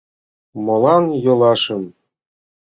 [0.65, 1.83] —Молан— йолашым?